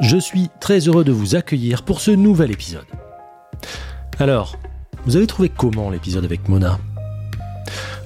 Je 0.00 0.16
suis 0.16 0.50
très 0.60 0.80
heureux 0.80 1.04
de 1.04 1.12
vous 1.12 1.36
accueillir 1.36 1.84
pour 1.84 2.00
ce 2.00 2.10
nouvel 2.10 2.50
épisode. 2.50 2.86
Alors, 4.18 4.56
vous 5.06 5.16
avez 5.16 5.26
trouvé 5.26 5.48
comment 5.48 5.90
l'épisode 5.90 6.24
avec 6.24 6.48
Mona? 6.48 6.78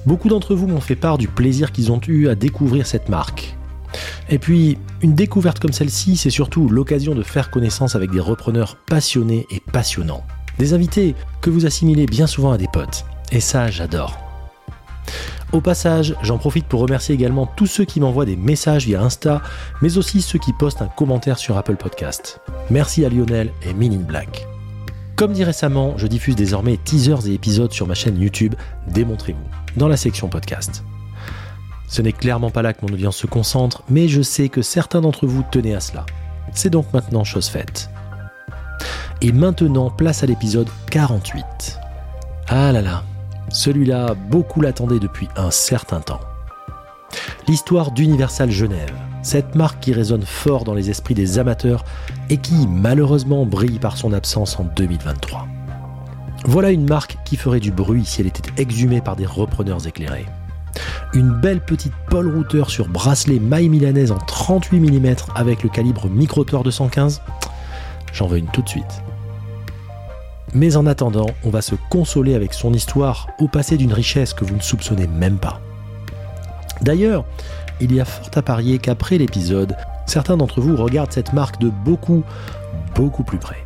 Beaucoup 0.05 0.29
d'entre 0.29 0.55
vous 0.55 0.67
m'ont 0.67 0.81
fait 0.81 0.95
part 0.95 1.17
du 1.17 1.27
plaisir 1.27 1.71
qu'ils 1.71 1.91
ont 1.91 2.01
eu 2.07 2.27
à 2.27 2.35
découvrir 2.35 2.85
cette 2.85 3.09
marque. 3.09 3.55
Et 4.29 4.37
puis, 4.37 4.77
une 5.01 5.15
découverte 5.15 5.59
comme 5.59 5.73
celle-ci, 5.73 6.15
c'est 6.15 6.29
surtout 6.29 6.69
l'occasion 6.69 7.15
de 7.15 7.23
faire 7.23 7.49
connaissance 7.49 7.95
avec 7.95 8.11
des 8.11 8.19
repreneurs 8.19 8.77
passionnés 8.85 9.47
et 9.49 9.59
passionnants. 9.59 10.23
Des 10.59 10.73
invités 10.73 11.15
que 11.41 11.49
vous 11.49 11.65
assimilez 11.65 12.05
bien 12.05 12.27
souvent 12.27 12.51
à 12.51 12.57
des 12.57 12.67
potes. 12.71 13.05
Et 13.31 13.39
ça, 13.39 13.71
j'adore. 13.71 14.28
Au 15.51 15.61
passage, 15.61 16.15
j'en 16.21 16.37
profite 16.37 16.67
pour 16.67 16.81
remercier 16.81 17.15
également 17.15 17.47
tous 17.47 17.65
ceux 17.65 17.83
qui 17.83 17.99
m'envoient 17.99 18.25
des 18.25 18.35
messages 18.35 18.85
via 18.85 19.01
Insta, 19.01 19.41
mais 19.81 19.97
aussi 19.97 20.21
ceux 20.21 20.37
qui 20.37 20.53
postent 20.53 20.83
un 20.83 20.87
commentaire 20.87 21.39
sur 21.39 21.57
Apple 21.57 21.75
Podcast. 21.75 22.39
Merci 22.69 23.03
à 23.03 23.09
Lionel 23.09 23.51
et 23.63 23.73
Min 23.73 23.97
Black. 23.97 24.47
Comme 25.15 25.33
dit 25.33 25.43
récemment, 25.43 25.97
je 25.97 26.05
diffuse 26.05 26.35
désormais 26.35 26.77
teasers 26.77 27.27
et 27.27 27.33
épisodes 27.33 27.73
sur 27.73 27.87
ma 27.87 27.95
chaîne 27.95 28.21
YouTube 28.21 28.53
Démontrez-vous, 28.87 29.43
dans 29.75 29.87
la 29.87 29.97
section 29.97 30.29
podcast. 30.29 30.83
Ce 31.87 32.03
n'est 32.03 32.13
clairement 32.13 32.51
pas 32.51 32.61
là 32.61 32.73
que 32.73 32.85
mon 32.85 32.93
audience 32.93 33.17
se 33.17 33.25
concentre, 33.25 33.81
mais 33.89 34.07
je 34.07 34.21
sais 34.21 34.49
que 34.49 34.61
certains 34.61 35.01
d'entre 35.01 35.25
vous 35.25 35.43
tenaient 35.51 35.73
à 35.73 35.79
cela. 35.79 36.05
C'est 36.53 36.69
donc 36.69 36.93
maintenant 36.93 37.23
chose 37.23 37.47
faite. 37.47 37.89
Et 39.21 39.31
maintenant, 39.31 39.89
place 39.89 40.21
à 40.21 40.27
l'épisode 40.27 40.69
48. 40.91 41.79
Ah 42.47 42.71
là 42.71 42.81
là, 42.81 43.03
celui-là, 43.49 44.13
beaucoup 44.13 44.61
l'attendaient 44.61 44.99
depuis 44.99 45.27
un 45.35 45.51
certain 45.51 45.99
temps. 45.99 46.21
L'histoire 47.47 47.91
d'Universal 47.91 48.51
Genève, 48.51 48.93
cette 49.23 49.55
marque 49.55 49.79
qui 49.79 49.93
résonne 49.93 50.23
fort 50.23 50.63
dans 50.63 50.73
les 50.73 50.89
esprits 50.89 51.15
des 51.15 51.39
amateurs 51.39 51.83
et 52.29 52.37
qui 52.37 52.67
malheureusement 52.67 53.45
brille 53.45 53.79
par 53.79 53.97
son 53.97 54.13
absence 54.13 54.59
en 54.59 54.65
2023. 54.75 55.47
Voilà 56.45 56.71
une 56.71 56.87
marque 56.87 57.17
qui 57.25 57.35
ferait 57.35 57.59
du 57.59 57.71
bruit 57.71 58.05
si 58.05 58.21
elle 58.21 58.27
était 58.27 58.61
exhumée 58.61 59.01
par 59.01 59.15
des 59.15 59.25
repreneurs 59.25 59.87
éclairés. 59.87 60.25
Une 61.13 61.31
belle 61.31 61.59
petite 61.59 61.93
Paul 62.09 62.33
Router 62.33 62.65
sur 62.67 62.87
bracelet 62.87 63.39
maille 63.39 63.69
milanaise 63.69 64.11
en 64.11 64.19
38 64.19 64.79
mm 64.79 65.15
avec 65.35 65.63
le 65.63 65.69
calibre 65.69 66.07
Microtor 66.07 66.63
215, 66.63 67.21
j'en 68.13 68.27
veux 68.27 68.37
une 68.37 68.47
tout 68.47 68.61
de 68.61 68.69
suite. 68.69 69.03
Mais 70.53 70.75
en 70.75 70.85
attendant, 70.85 71.27
on 71.43 71.49
va 71.49 71.61
se 71.61 71.75
consoler 71.89 72.33
avec 72.33 72.53
son 72.53 72.73
histoire 72.73 73.27
au 73.39 73.47
passé 73.47 73.77
d'une 73.77 73.93
richesse 73.93 74.33
que 74.33 74.45
vous 74.45 74.55
ne 74.55 74.61
soupçonnez 74.61 75.07
même 75.07 75.37
pas. 75.37 75.61
D'ailleurs, 76.81 77.25
il 77.81 77.93
y 77.93 77.99
a 77.99 78.05
fort 78.05 78.29
à 78.35 78.41
parier 78.41 78.79
qu'après 78.79 79.17
l'épisode, 79.17 79.75
certains 80.05 80.37
d'entre 80.37 80.61
vous 80.61 80.75
regardent 80.75 81.11
cette 81.11 81.33
marque 81.33 81.59
de 81.59 81.69
beaucoup, 81.69 82.23
beaucoup 82.95 83.23
plus 83.23 83.37
près. 83.37 83.63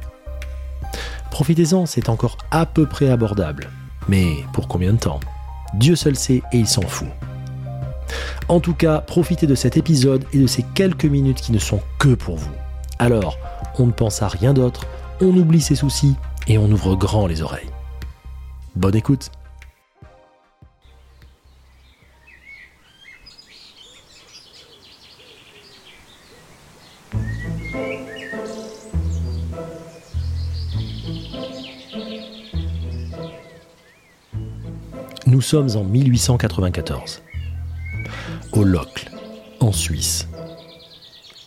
Profitez-en, 1.32 1.86
c'est 1.86 2.10
encore 2.10 2.38
à 2.52 2.66
peu 2.66 2.86
près 2.86 3.10
abordable. 3.10 3.70
Mais 4.08 4.36
pour 4.54 4.68
combien 4.68 4.94
de 4.94 5.00
temps? 5.00 5.20
Dieu 5.74 5.96
seul 5.96 6.16
sait 6.16 6.44
et 6.52 6.58
il 6.58 6.68
s'en 6.68 6.82
fout. 6.82 7.08
En 8.50 8.60
tout 8.60 8.74
cas, 8.74 9.00
profitez 9.00 9.48
de 9.48 9.56
cet 9.56 9.78
épisode 9.78 10.26
et 10.34 10.40
de 10.40 10.48
ces 10.48 10.64
quelques 10.76 11.06
minutes 11.06 11.42
qui 11.42 11.52
ne 11.52 11.60
sont 11.60 11.80
que 11.98 12.14
pour 12.14 12.36
vous. 12.36 12.52
Alors, 13.00 13.38
on 13.80 13.88
ne 13.88 13.92
pense 13.92 14.22
à 14.22 14.28
rien 14.28 14.54
d'autre, 14.54 14.86
on 15.22 15.36
oublie 15.36 15.62
ses 15.62 15.76
soucis 15.76 16.16
et 16.48 16.58
on 16.58 16.72
ouvre 16.72 16.96
grand 16.96 17.28
les 17.28 17.42
oreilles. 17.42 17.70
Bonne 18.76 18.96
écoute 18.96 19.32
Nous 35.26 35.42
sommes 35.42 35.70
en 35.76 35.84
1894, 35.84 37.22
au 38.52 38.64
Locle, 38.64 39.10
en 39.60 39.72
Suisse. 39.72 40.28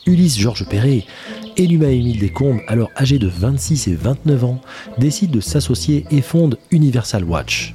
Ulysse 0.06 0.38
Georges 0.38 0.66
Perret 0.68 1.04
et 1.56 1.64
Émile 1.64 2.18
Descombes, 2.18 2.60
alors 2.68 2.90
âgé 2.96 3.18
de 3.18 3.28
26 3.28 3.88
et 3.88 3.94
29 3.94 4.44
ans, 4.44 4.60
décide 4.98 5.30
de 5.30 5.40
s'associer 5.40 6.04
et 6.10 6.20
fonde 6.20 6.58
Universal 6.70 7.24
Watch, 7.24 7.74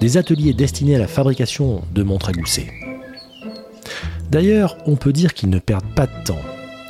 des 0.00 0.16
ateliers 0.16 0.52
destinés 0.52 0.96
à 0.96 0.98
la 0.98 1.06
fabrication 1.06 1.82
de 1.94 2.02
montres 2.02 2.28
à 2.28 2.32
gousset. 2.32 2.66
D'ailleurs, 4.30 4.76
on 4.86 4.96
peut 4.96 5.12
dire 5.12 5.34
qu'ils 5.34 5.50
ne 5.50 5.58
perdent 5.58 5.94
pas 5.94 6.06
de 6.06 6.24
temps, 6.24 6.40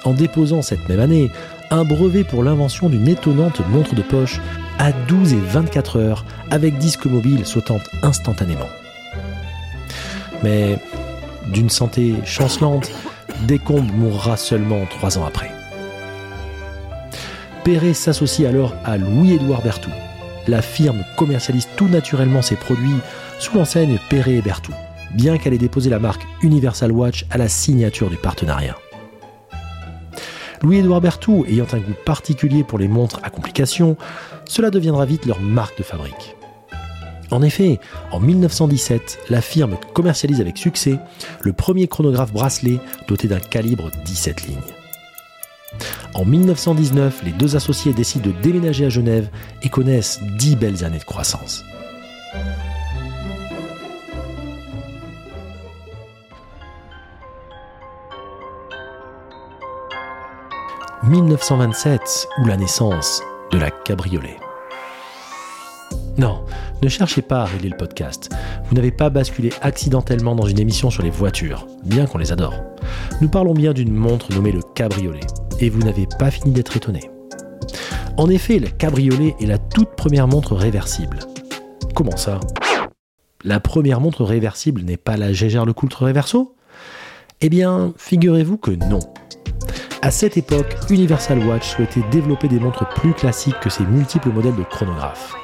en 0.04 0.12
déposant 0.12 0.62
cette 0.62 0.88
même 0.88 1.00
année 1.00 1.30
un 1.70 1.84
brevet 1.84 2.24
pour 2.24 2.42
l'invention 2.42 2.88
d'une 2.88 3.08
étonnante 3.08 3.60
montre 3.69 3.94
de 3.94 4.02
poche 4.02 4.40
à 4.78 4.92
12 4.92 5.32
et 5.32 5.40
24 5.40 5.98
heures 5.98 6.24
avec 6.50 6.78
disque 6.78 7.06
mobile 7.06 7.46
sautant 7.46 7.80
instantanément. 8.02 8.69
Mais 10.42 10.78
d'une 11.52 11.70
santé 11.70 12.14
chancelante, 12.24 12.90
Descombes 13.46 13.90
mourra 13.92 14.36
seulement 14.36 14.84
trois 14.86 15.19
ans 15.19 15.24
après. 15.24 15.50
Perret 17.65 17.95
s'associe 17.95 18.49
alors 18.49 18.75
à 18.84 18.99
Louis-Édouard 18.99 19.62
Berthoud. 19.62 19.95
La 20.49 20.62
firme 20.62 21.05
commercialise 21.17 21.69
tout 21.77 21.87
naturellement 21.87 22.43
ses 22.43 22.56
produits 22.56 22.99
sous 23.39 23.56
l'enseigne 23.56 24.00
Perret 24.11 24.34
et 24.34 24.43
Berthoud, 24.43 24.75
bien 25.15 25.39
qu'elle 25.39 25.55
ait 25.55 25.59
déposé 25.59 25.89
la 25.89 26.00
marque 26.00 26.27
Universal 26.43 26.91
Watch 26.91 27.25
à 27.31 27.39
la 27.39 27.49
signature 27.49 28.11
du 28.11 28.17
partenariat. 28.17 28.77
Louis-Édouard 30.61 31.00
Berthoud 31.00 31.47
ayant 31.49 31.67
un 31.73 31.78
goût 31.78 31.95
particulier 32.05 32.65
pour 32.65 32.81
les 32.81 32.89
montres 32.89 33.21
à 33.23 33.31
complications, 33.31 33.97
cela 34.44 34.71
deviendra 34.71 35.06
vite 35.06 35.27
leur 35.27 35.41
marque 35.41 35.79
de 35.79 35.84
fabrique. 35.84 36.34
En 37.31 37.43
effet, 37.43 37.79
en 38.11 38.19
1917, 38.19 39.21
la 39.31 39.41
firme 39.41 39.77
commercialise 39.94 40.41
avec 40.41 40.59
succès 40.59 40.99
le 41.41 41.53
premier 41.53 41.87
chronographe 41.87 42.33
bracelet 42.33 42.81
doté 43.06 43.29
d'un 43.29 43.39
calibre 43.39 43.91
17 44.05 44.49
lignes. 44.49 44.81
En 46.15 46.27
1919, 46.27 47.23
les 47.25 47.33
deux 47.33 47.56
associés 47.56 47.95
décident 47.95 48.28
de 48.28 48.34
déménager 48.43 48.84
à 48.84 48.91
Genève 48.91 49.31
et 49.62 49.71
connaissent 49.71 50.21
dix 50.37 50.56
belles 50.56 50.84
années 50.84 50.99
de 50.99 51.05
croissance. 51.05 51.65
«1927 61.05 62.29
ou 62.38 62.44
la 62.47 62.56
naissance 62.56 63.23
de 63.50 63.58
la 63.58 63.70
cabriolet. 63.70 64.37
Non, 66.17 66.44
ne 66.82 66.88
cherchez 66.88 67.23
pas 67.23 67.41
à 67.43 67.47
régler 67.47 67.70
le 67.70 67.76
podcast. 67.76 68.31
Vous 68.67 68.76
n'avez 68.76 68.93
pas 68.93 69.11
basculé 69.11 69.50
accidentellement 69.62 70.37
dans 70.37 70.47
une 70.47 70.61
émission 70.61 70.91
sur 70.91 71.03
les 71.03 71.11
voitures, 71.11 71.67
bien 71.85 72.06
qu'on 72.06 72.19
les 72.19 72.32
adore. 72.32 72.55
Nous 73.20 73.29
parlons 73.29 73.55
bien 73.55 73.73
d'une 73.73 73.93
montre 73.93 74.32
nommée 74.32 74.53
le 74.53 74.62
cabriolet 74.75 75.20
et 75.62 75.70
vous 75.70 75.79
n'avez 75.79 76.06
pas 76.19 76.31
fini 76.31 76.53
d'être 76.53 76.76
étonné. 76.76 77.09
En 78.19 78.29
effet, 78.29 78.59
le 78.59 78.69
cabriolet 78.69 79.35
est 79.41 79.47
la 79.47 79.59
toute 79.59 79.94
première 79.97 80.29
montre 80.29 80.55
réversible. 80.55 81.20
Comment 81.94 82.17
ça? 82.17 82.41
La 83.44 83.61
première 83.61 84.00
montre 84.00 84.25
réversible 84.25 84.82
n'est 84.82 84.97
pas 84.97 85.17
la 85.17 85.32
Gégère 85.32 85.64
Le 85.64 85.73
Coultre 85.73 86.06
Reverso? 86.06 86.56
Eh 87.41 87.49
bien, 87.49 87.94
figurez-vous 87.97 88.59
que 88.59 88.73
non. 88.73 88.99
À 90.03 90.11
cette 90.11 90.37
époque, 90.37 90.76
Universal 90.91 91.38
Watch 91.47 91.69
souhaitait 91.69 92.03
développer 92.11 92.49
des 92.49 92.58
montres 92.58 92.88
plus 92.88 93.15
classiques 93.15 93.61
que 93.61 93.70
ses 93.70 93.85
multiples 93.85 94.31
modèles 94.31 94.56
de 94.56 94.65
chronographes. 94.65 95.35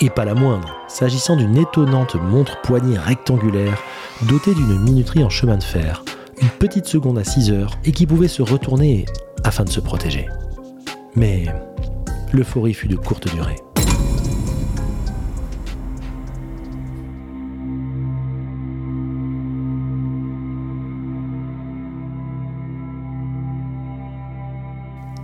Et 0.00 0.10
pas 0.10 0.24
la 0.24 0.34
moindre, 0.34 0.76
s'agissant 0.88 1.36
d'une 1.36 1.56
étonnante 1.56 2.16
montre 2.16 2.60
poignée 2.62 2.98
rectangulaire 2.98 3.80
dotée 4.28 4.54
d'une 4.54 4.80
minuterie 4.80 5.22
en 5.22 5.30
chemin 5.30 5.56
de 5.56 5.62
fer, 5.62 6.02
une 6.40 6.48
petite 6.48 6.86
seconde 6.86 7.18
à 7.18 7.24
6 7.24 7.50
heures 7.50 7.78
et 7.84 7.92
qui 7.92 8.06
pouvait 8.06 8.28
se 8.28 8.42
retourner 8.42 9.06
afin 9.44 9.64
de 9.64 9.70
se 9.70 9.80
protéger. 9.80 10.26
Mais 11.14 11.46
l'euphorie 12.32 12.74
fut 12.74 12.88
de 12.88 12.96
courte 12.96 13.32
durée. 13.32 13.56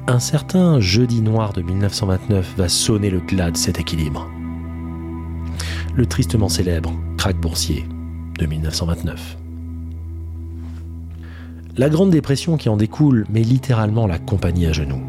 Un 0.07 0.21
certain 0.21 0.81
jeudi 0.81 1.23
noir 1.23 1.53
de 1.53 1.63
1929 1.63 2.55
va 2.57 2.69
sonner 2.69 3.11
le 3.11 3.21
glas 3.21 3.51
de 3.51 3.57
cet 3.57 3.81
équilibre. 3.81 4.31
Le 5.97 6.07
tristement 6.07 6.49
célèbre 6.49 6.93
crack 7.17 7.37
boursier 7.37 7.85
de 8.39 8.47
1929. 8.47 9.44
La 11.77 11.89
Grande 11.89 12.11
Dépression 12.11 12.57
qui 12.57 12.69
en 12.69 12.77
découle 12.77 13.27
met 13.31 13.43
littéralement 13.43 14.07
la 14.07 14.21
compagnie 14.21 14.67
à 14.67 14.73
genoux. 14.73 15.03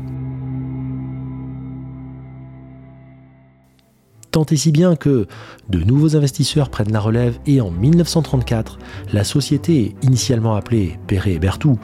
Tant 4.31 4.45
et 4.45 4.55
si 4.55 4.71
bien 4.71 4.95
que 4.95 5.27
de 5.69 5.83
nouveaux 5.83 6.15
investisseurs 6.15 6.69
prennent 6.69 6.91
la 6.91 6.99
relève 6.99 7.37
et 7.45 7.61
en 7.61 7.69
1934, 7.69 8.79
la 9.13 9.23
société, 9.23 9.95
initialement 10.01 10.55
appelée 10.55 10.97
Perret 11.05 11.33
et 11.33 11.39
Berthoud, 11.39 11.77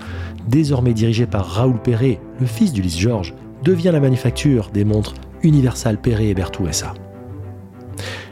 désormais 0.47 0.95
dirigée 0.95 1.27
par 1.27 1.45
Raoul 1.45 1.79
Perret, 1.79 2.19
le 2.39 2.47
fils 2.47 2.73
d'Ulysse 2.73 2.97
Georges, 2.97 3.35
devient 3.63 3.91
la 3.93 3.99
manufacture 3.99 4.71
des 4.73 4.83
montres 4.83 5.13
Universal 5.43 6.01
Perret 6.01 6.29
et 6.29 6.33
Berthoud 6.33 6.73
SA. 6.73 6.95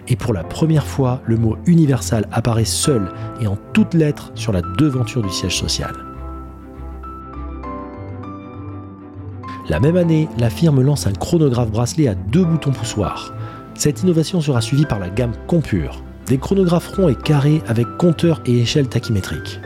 Et 0.08 0.16
pour 0.16 0.34
la 0.34 0.44
première 0.44 0.88
fois, 0.88 1.22
le 1.28 1.38
mot 1.38 1.58
Universal 1.68 2.28
apparaît 2.32 2.66
seul 2.66 3.14
et 3.40 3.46
en 3.46 3.58
toutes 3.74 3.94
lettres 3.94 4.32
sur 4.34 4.52
la 4.52 4.64
devanture 4.80 5.22
du 5.22 5.30
siège 5.30 5.56
social. 5.56 6.09
La 9.70 9.80
même 9.80 9.98
année, 9.98 10.28
la 10.40 10.50
firme 10.50 10.82
lance 10.82 11.06
un 11.06 11.14
chronographe 11.14 11.70
bracelet 11.70 12.08
à 12.08 12.16
deux 12.16 12.44
boutons 12.44 12.72
poussoirs. 12.72 13.36
Cette 13.76 14.02
innovation 14.02 14.42
sera 14.42 14.62
suivie 14.62 14.88
par 14.88 14.98
la 14.98 15.12
gamme 15.12 15.34
Compure, 15.46 16.02
des 16.26 16.40
chronographes 16.40 16.88
ronds 16.96 17.08
et 17.08 17.16
carrés 17.16 17.62
avec 17.68 17.86
compteur 17.98 18.42
et 18.48 18.62
échelle 18.62 18.90
tachymétrique. 18.90 19.60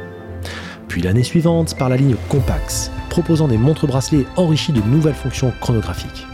Puis 0.90 1.02
l'année 1.02 1.24
suivante 1.24 1.78
par 1.78 1.88
la 1.88 1.96
ligne 1.96 2.18
Compax, 2.28 2.92
proposant 3.10 3.48
des 3.48 3.58
montres 3.58 3.88
bracelets 3.88 4.26
enrichies 4.36 4.74
de 4.74 4.82
nouvelles 4.82 5.14
fonctions 5.14 5.54
chronographiques. 5.62 6.28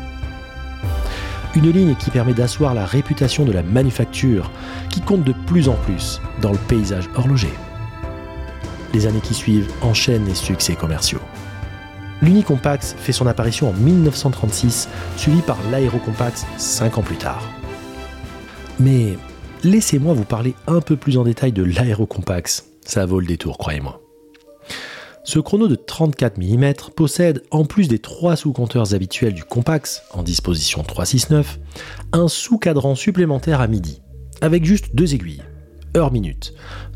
Une 1.56 1.70
ligne 1.70 1.94
qui 1.94 2.10
permet 2.10 2.34
d'asseoir 2.34 2.74
la 2.74 2.88
réputation 2.88 3.46
de 3.46 3.52
la 3.52 3.62
manufacture, 3.62 4.50
qui 4.90 5.02
compte 5.02 5.24
de 5.24 5.34
plus 5.46 5.70
en 5.70 5.76
plus 5.86 6.20
dans 6.42 6.52
le 6.52 6.58
paysage 6.58 7.08
horloger. 7.16 7.54
Les 8.96 9.06
années 9.06 9.22
qui 9.22 9.36
suivent 9.36 9.72
enchaînent 9.84 10.26
les 10.26 10.34
succès 10.34 10.74
commerciaux. 10.74 11.22
L'Unicompax 12.22 12.96
fait 12.98 13.14
son 13.14 13.28
apparition 13.28 13.70
en 13.70 13.74
1936, 13.74 14.90
suivi 15.16 15.42
par 15.42 15.58
l'Aérocompax 15.72 16.46
5 16.58 16.98
ans 16.98 17.02
plus 17.02 17.18
tard. 17.18 17.42
Mais 18.80 19.18
laissez-moi 19.64 20.14
vous 20.14 20.26
parler 20.26 20.54
un 20.68 20.82
peu 20.82 20.98
plus 20.98 21.18
en 21.18 21.24
détail 21.24 21.54
de 21.54 21.64
l'Aérocompax. 21.64 22.66
Ça 22.86 23.06
vaut 23.06 23.20
le 23.20 23.26
détour, 23.26 23.58
croyez-moi. 23.58 24.02
Ce 25.24 25.38
chrono 25.38 25.68
de 25.68 25.76
34 25.76 26.38
mm 26.40 26.74
possède, 26.96 27.44
en 27.52 27.64
plus 27.64 27.88
des 27.88 28.00
trois 28.00 28.36
sous-compteurs 28.36 28.94
habituels 28.94 29.34
du 29.34 29.44
Compax, 29.44 30.02
en 30.12 30.24
disposition 30.24 30.82
369, 30.82 31.60
un 32.14 32.28
sous-cadran 32.28 32.96
supplémentaire 32.96 33.62
à 33.62 33.68
midi, 33.68 34.02
avec 34.42 34.66
juste 34.66 34.96
deux 34.96 35.14
aiguilles, 35.14 35.44
heure-minute, 35.96 36.54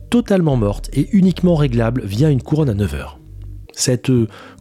totalement 0.09 0.55
morte 0.55 0.89
et 0.93 1.09
uniquement 1.11 1.55
réglable 1.55 2.01
via 2.05 2.29
une 2.29 2.41
couronne 2.41 2.69
à 2.69 2.73
9 2.73 2.95
heures. 2.95 3.19
Cette 3.73 4.11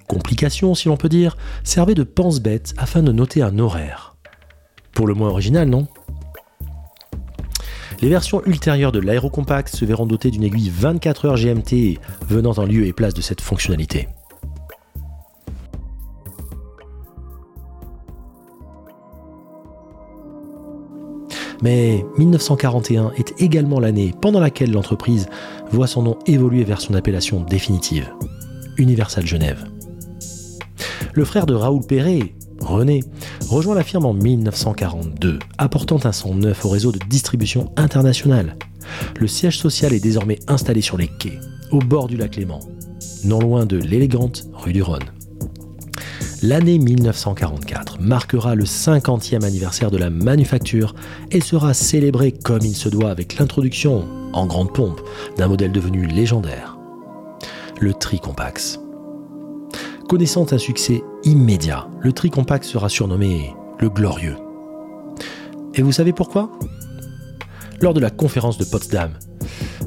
complication, 0.07 0.75
si 0.75 0.89
l'on 0.89 0.97
peut 0.97 1.09
dire, 1.09 1.37
servait 1.65 1.95
de 1.95 2.03
pense-bête 2.03 2.75
afin 2.77 3.03
de 3.03 3.13
noter 3.13 3.43
un 3.43 3.59
horaire. 3.59 4.17
Pour 4.93 5.07
le 5.07 5.15
moins 5.15 5.31
original, 5.31 5.69
non? 5.69 5.87
Les 8.01 8.09
versions 8.09 8.43
ultérieures 8.47 8.93
de 8.93 8.99
l'aérocompact 8.99 9.75
se 9.75 9.85
verront 9.85 10.07
dotées 10.07 10.33
d'une 10.33 10.43
aiguille 10.43 10.71
24 10.71 11.27
heures 11.27 11.37
GMT 11.37 11.99
venant 12.29 12.53
en 12.53 12.65
lieu 12.65 12.87
et 12.87 12.93
place 12.93 13.15
de 13.15 13.21
cette 13.21 13.41
fonctionnalité. 13.41 14.09
Mais 21.63 22.05
1941 22.19 23.13
est 23.17 23.41
également 23.41 23.79
l'année 23.79 24.13
pendant 24.21 24.41
laquelle 24.41 24.73
l'entreprise 24.73 25.29
voit 25.71 25.87
son 25.87 26.03
nom 26.03 26.19
évoluer 26.27 26.65
vers 26.65 26.81
son 26.81 26.95
appellation 26.95 27.41
définitive, 27.41 28.13
Universal 28.79 29.25
Genève. 29.25 29.72
Le 31.15 31.25
frère 31.25 31.45
de 31.45 31.55
Raoul 31.55 31.85
Perret, 31.87 32.35
René, 32.61 33.05
rejoint 33.49 33.75
la 33.75 33.83
firme 33.83 34.07
en 34.07 34.15
1942, 34.15 35.39
apportant 35.59 35.99
un 36.05 36.13
son 36.13 36.35
neuf 36.35 36.65
au 36.65 36.71
réseau 36.71 36.91
de 36.91 36.99
distribution 37.09 37.71
internationale. 37.77 38.57
Le 39.21 39.27
siège 39.27 39.59
social 39.59 39.93
est 39.93 40.01
désormais 40.01 40.39
installé 40.49 40.81
sur 40.81 40.97
les 40.97 41.09
quais, 41.09 41.39
au 41.71 41.81
bord 41.81 42.07
du 42.07 42.17
lac 42.17 42.37
Léman, 42.37 42.61
non 43.25 43.41
loin 43.41 43.67
de 43.67 43.77
l'élégante 43.77 44.45
rue 44.55 44.73
du 44.73 44.83
Rhône. 44.83 45.05
L'année 46.43 46.79
1944 46.79 48.01
marquera 48.01 48.55
le 48.55 48.65
50e 48.65 49.45
anniversaire 49.45 49.91
de 49.91 49.99
la 49.99 50.11
manufacture 50.11 50.95
et 51.31 51.41
sera 51.41 51.75
célébrée 51.75 52.33
comme 52.33 52.63
il 52.63 52.75
se 52.75 52.89
doit 52.89 53.11
avec 53.11 53.39
l'introduction, 53.39 54.05
en 54.33 54.47
grande 54.47 54.73
pompe, 54.73 55.01
d'un 55.37 55.49
modèle 55.49 55.73
devenu 55.73 56.07
légendaire, 56.07 56.79
le 57.81 57.93
Tricompax. 57.93 58.82
Connaissant 60.13 60.53
un 60.53 60.59
succès 60.59 61.03
immédiat, 61.25 61.89
le 62.03 62.13
Tricompact 62.13 62.65
sera 62.65 62.91
surnommé 62.91 63.55
le 63.81 63.89
Glorieux. 63.89 64.37
Et 65.75 65.81
vous 65.81 65.91
savez 65.91 66.13
pourquoi? 66.13 66.53
Lors 67.81 67.95
de 67.95 68.01
la 68.01 68.11
conférence 68.11 68.59
de 68.59 68.67
Potsdam, 68.67 69.13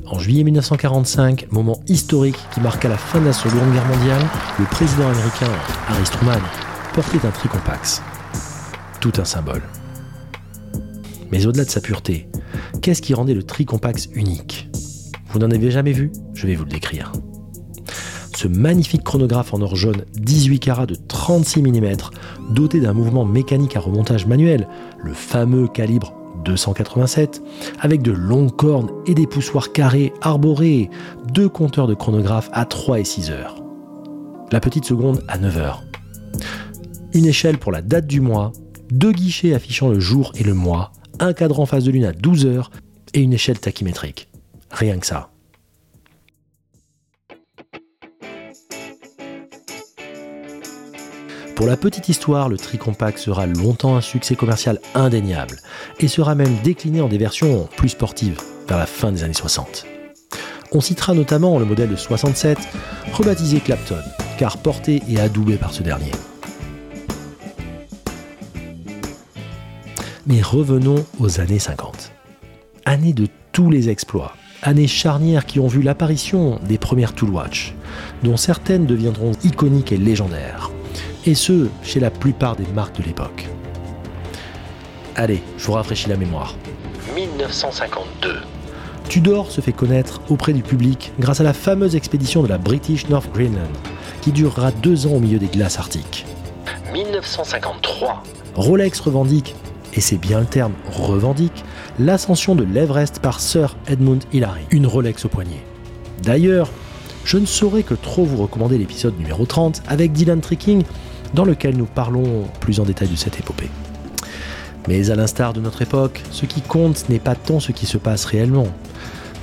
en 0.08 0.18
juillet 0.18 0.44
1945, 0.44 1.52
moment 1.52 1.80
historique 1.88 2.40
qui 2.52 2.60
marqua 2.60 2.90
la 2.90 2.98
fin 2.98 3.22
de 3.22 3.26
la 3.26 3.34
Seconde 3.34 3.72
Guerre 3.72 3.86
mondiale, 3.86 4.24
le 4.58 4.66
président 4.66 5.08
américain 5.08 5.52
Harry 5.90 6.06
Truman 6.06 6.42
portait 6.96 7.24
un 7.24 7.30
Tricompax. 7.30 8.02
Tout 9.02 9.14
un 9.18 9.26
symbole. 9.26 9.62
Mais 11.32 11.46
au-delà 11.46 11.66
de 11.66 11.70
sa 11.70 11.82
pureté, 11.82 12.28
qu'est-ce 12.82 13.04
qui 13.04 13.14
rendait 13.14 13.36
le 13.36 13.44
Tricompax 13.44 14.08
unique? 14.16 14.72
Vous 15.28 15.38
n'en 15.38 15.52
avez 15.52 15.70
jamais 15.70 15.92
vu? 15.92 16.12
Je 16.34 16.48
vais 16.48 16.56
vous 16.56 16.64
le 16.64 16.72
décrire 16.72 17.12
ce 18.36 18.48
magnifique 18.48 19.04
chronographe 19.04 19.54
en 19.54 19.62
or 19.62 19.76
jaune 19.76 20.04
18 20.16 20.60
carats 20.60 20.86
de 20.86 20.96
36 20.96 21.62
mm, 21.62 21.96
doté 22.52 22.80
d'un 22.80 22.94
mouvement 22.94 23.26
mécanique 23.26 23.76
à 23.76 23.80
remontage 23.80 24.26
manuel, 24.26 24.68
le 25.04 25.14
fameux 25.14 25.68
calibre 25.68 26.14
287, 26.44 27.42
avec 27.80 28.02
de 28.02 28.12
longues 28.12 28.56
cornes 28.56 28.92
et 29.06 29.14
des 29.14 29.28
poussoirs 29.28 29.72
carrés 29.72 30.14
arborés, 30.22 30.90
deux 31.34 31.50
compteurs 31.50 31.88
de 31.88 31.94
chronographe 31.94 32.50
à 32.54 32.66
3 32.66 33.00
et 33.00 33.04
6 33.04 33.32
heures. 33.32 33.56
La 34.52 34.60
petite 34.60 34.86
seconde 34.86 35.24
à 35.28 35.38
9 35.38 35.58
heures. 35.58 35.84
Une 37.14 37.26
échelle 37.26 37.58
pour 37.58 37.72
la 37.72 37.82
date 37.82 38.08
du 38.08 38.22
mois, 38.22 38.52
deux 38.92 39.12
guichets 39.12 39.54
affichant 39.54 39.90
le 39.90 40.00
jour 40.00 40.34
et 40.36 40.44
le 40.44 40.54
mois, 40.54 40.92
un 41.20 41.34
cadran 41.34 41.66
face 41.66 41.86
de 41.86 41.92
lune 41.92 42.06
à 42.06 42.12
12 42.12 42.46
heures 42.46 42.72
et 43.14 43.22
une 43.22 43.34
échelle 43.34 43.60
tachymétrique. 43.60 44.28
Rien 44.70 45.00
que 45.00 45.08
ça. 45.08 45.30
Pour 51.66 51.72
la 51.72 51.78
petite 51.78 52.10
histoire, 52.10 52.48
le 52.48 52.58
Tricompact 52.58 53.18
sera 53.18 53.48
longtemps 53.48 53.96
un 53.96 54.02
succès 54.02 54.36
commercial 54.36 54.80
indéniable 54.94 55.58
et 56.00 56.08
sera 56.08 56.36
même 56.36 56.56
décliné 56.64 57.02
en 57.02 57.08
des 57.08 57.18
versions 57.18 57.68
plus 57.76 57.90
sportives 57.90 58.40
vers 58.68 58.78
la 58.78 58.86
fin 58.86 59.12
des 59.12 59.24
années 59.24 59.34
60. 59.34 59.84
On 60.74 60.80
citera 60.80 61.16
notamment 61.16 61.58
le 61.58 61.66
modèle 61.66 61.90
de 61.90 61.96
67, 61.96 62.60
rebaptisé 63.14 63.62
Clapton, 63.62 63.98
car 64.38 64.60
porté 64.60 65.02
et 65.10 65.20
adoubé 65.20 65.56
par 65.56 65.74
ce 65.74 65.82
dernier. 65.82 66.12
Mais 70.28 70.44
revenons 70.44 71.04
aux 71.20 71.40
années 71.40 71.58
50. 71.58 72.12
Années 72.86 73.14
de 73.14 73.28
tous 73.54 73.72
les 73.72 73.90
exploits, 73.90 74.36
années 74.62 74.86
charnières 74.86 75.48
qui 75.48 75.60
ont 75.60 75.68
vu 75.68 75.82
l'apparition 75.82 76.60
des 76.70 76.78
premières 76.78 77.16
Toolwatch, 77.16 77.74
dont 78.22 78.38
certaines 78.38 78.86
deviendront 78.86 79.32
iconiques 79.44 79.92
et 79.92 79.98
légendaires 79.98 80.70
et 81.26 81.36
ce, 81.36 81.68
chez 81.84 82.00
la 82.00 82.12
plupart 82.12 82.56
des 82.56 82.68
marques 82.74 82.98
de 82.98 83.04
l'époque. 83.04 83.48
Allez, 85.16 85.42
je 85.58 85.66
vous 85.66 85.74
rafraîchis 85.74 86.10
la 86.10 86.18
mémoire. 86.18 86.56
1952. 87.16 88.36
Tudor 89.10 89.52
se 89.52 89.62
fait 89.62 89.72
connaître 89.72 90.22
auprès 90.30 90.54
du 90.54 90.62
public 90.62 91.14
grâce 91.20 91.40
à 91.40 91.44
la 91.44 91.54
fameuse 91.54 91.96
expédition 91.96 92.44
de 92.44 92.48
la 92.48 92.58
British 92.58 93.08
North 93.08 93.32
Greenland, 93.34 93.70
qui 94.22 94.32
durera 94.32 94.72
deux 94.72 95.08
ans 95.08 95.14
au 95.14 95.20
milieu 95.20 95.40
des 95.40 95.48
glaces 95.48 95.80
arctiques. 95.80 96.26
1953. 96.92 98.24
Rolex 98.56 99.00
revendique, 99.00 99.56
et 99.94 100.02
c'est 100.02 100.18
bien 100.18 100.40
le 100.40 100.46
terme 100.46 100.74
revendique, 100.92 101.64
l'ascension 102.00 102.56
de 102.56 102.64
l'Everest 102.64 103.20
par 103.20 103.40
Sir 103.40 103.76
Edmund 103.88 104.24
Hillary, 104.34 104.62
une 104.72 104.88
Rolex 104.88 105.26
au 105.26 105.30
poignet. 105.30 105.64
D'ailleurs, 106.24 106.70
je 107.24 107.38
ne 107.38 107.46
saurais 107.46 107.84
que 107.84 107.94
trop 107.96 108.24
vous 108.24 108.38
recommander 108.38 108.78
l'épisode 108.78 109.18
numéro 109.18 109.46
30 109.46 109.82
avec 109.88 110.12
Dylan 110.12 110.42
Tricking 110.42 110.84
dans 111.36 111.46
lequel 111.46 111.76
nous 111.76 111.86
parlons 111.86 112.46
plus 112.62 112.80
en 112.80 112.84
détail 112.84 113.10
de 113.10 113.16
cette 113.16 113.38
épopée. 113.40 113.70
Mais 114.88 115.12
à 115.12 115.16
l'instar 115.16 115.54
de 115.54 115.60
notre 115.60 115.82
époque, 115.82 116.24
ce 116.32 116.46
qui 116.46 116.62
compte 116.62 117.10
n'est 117.10 117.20
pas 117.20 117.36
tant 117.36 117.60
ce 117.60 117.72
qui 117.72 117.86
se 117.86 117.98
passe 117.98 118.26
réellement, 118.26 118.68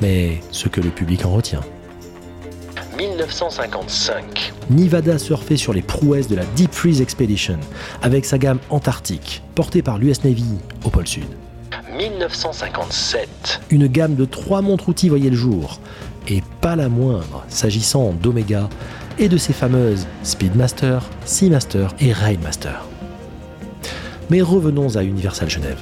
mais 0.01 0.41
ce 0.51 0.69
que 0.69 0.81
le 0.81 0.91
public 0.91 1.25
en 1.27 1.31
retient. 1.31 1.61
1955, 2.97 4.53
Nivada 4.71 5.19
surfait 5.19 5.57
sur 5.57 5.73
les 5.73 5.83
prouesses 5.83 6.29
de 6.29 6.37
la 6.37 6.45
Deep 6.57 6.73
Freeze 6.73 7.01
Expedition 7.01 7.59
avec 8.03 8.25
sa 8.25 8.39
gamme 8.39 8.59
Antarctique, 8.71 9.43
portée 9.55 9.83
par 9.83 9.99
l'US 9.99 10.25
Navy 10.25 10.45
au 10.85 10.91
pôle 10.91 11.07
Sud. 11.07 11.25
1957, 11.97 13.61
une 13.71 13.87
gamme 13.87 14.15
de 14.15 14.25
trois 14.25 14.63
montres-outils 14.63 15.09
voyait 15.09 15.31
le 15.31 15.37
jour, 15.37 15.81
et 16.29 16.43
pas 16.61 16.77
la 16.77 16.89
moindre 16.89 17.45
s'agissant 17.49 18.13
d'Omega 18.13 18.69
et 19.19 19.29
de 19.29 19.37
ses 19.37 19.53
fameuses 19.53 20.07
Speedmaster, 20.23 21.03
Seamaster 21.25 21.89
et 22.01 22.13
Railmaster. 22.13 22.87
Mais 24.31 24.43
revenons 24.43 24.97
à 24.97 25.03
Universal 25.03 25.51
Genève. 25.51 25.81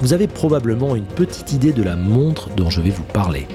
Vous 0.00 0.12
avez 0.12 0.26
probablement 0.26 0.96
une 0.96 1.04
petite 1.04 1.52
idée 1.52 1.72
de 1.72 1.82
la 1.82 1.96
montre 1.96 2.48
dont 2.50 2.70
je 2.70 2.80
vais 2.80 2.90
vous 2.90 3.02
parler. 3.02 3.46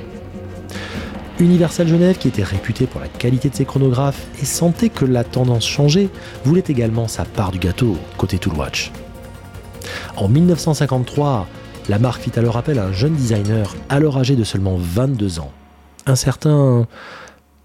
Universal 1.40 1.88
Genève, 1.88 2.18
qui 2.18 2.28
était 2.28 2.44
réputé 2.44 2.86
pour 2.86 3.02
la 3.02 3.08
qualité 3.08 3.50
de 3.50 3.56
ses 3.56 3.66
chronographes 3.66 4.26
et 4.42 4.46
sentait 4.46 4.90
que 4.90 5.04
la 5.04 5.24
tendance 5.24 5.66
changeait, 5.66 6.10
voulait 6.46 6.64
également 6.68 7.08
sa 7.08 7.26
part 7.26 7.52
du 7.52 7.60
gâteau 7.60 7.98
côté 8.18 8.38
Toolwatch. 8.38 8.92
En 10.16 10.30
1953, 10.30 11.48
la 11.90 12.00
marque 12.00 12.22
fit 12.22 12.40
alors 12.40 12.58
appel 12.58 12.80
à 12.80 12.86
un 12.86 12.94
jeune 12.94 13.16
designer, 13.16 13.76
alors 13.90 14.18
âgé 14.18 14.36
de 14.36 14.44
seulement 14.44 14.78
22 14.80 15.40
ans, 15.40 15.52
un 16.06 16.16
certain 16.16 16.88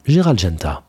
Gérald 0.07 0.38
Genta, 0.38 0.83